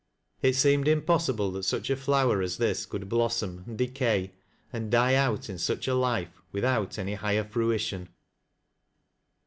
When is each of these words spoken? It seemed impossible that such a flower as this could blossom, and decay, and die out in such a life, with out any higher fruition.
It 0.41 0.55
seemed 0.55 0.87
impossible 0.87 1.51
that 1.51 1.61
such 1.61 1.91
a 1.91 1.95
flower 1.95 2.41
as 2.41 2.57
this 2.57 2.87
could 2.87 3.07
blossom, 3.07 3.63
and 3.67 3.77
decay, 3.77 4.33
and 4.73 4.89
die 4.89 5.13
out 5.13 5.47
in 5.47 5.59
such 5.59 5.87
a 5.87 5.93
life, 5.93 6.41
with 6.51 6.65
out 6.65 6.97
any 6.97 7.13
higher 7.13 7.43
fruition. 7.43 8.09